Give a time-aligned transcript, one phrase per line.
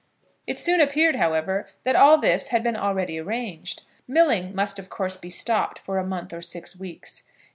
[0.47, 3.83] It soon appeared, however, that all this had been already arranged.
[4.07, 7.21] Milling must of course be stopped for a month or six weeks.